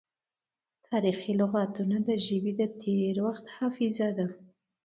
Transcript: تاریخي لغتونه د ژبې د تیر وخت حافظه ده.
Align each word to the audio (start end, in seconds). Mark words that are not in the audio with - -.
تاریخي 0.87 1.31
لغتونه 1.41 1.97
د 2.07 2.09
ژبې 2.25 2.53
د 2.59 2.61
تیر 2.79 3.15
وخت 3.27 3.45
حافظه 3.57 4.09
ده. 4.17 4.27